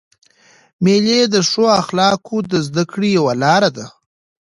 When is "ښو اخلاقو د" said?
1.49-2.53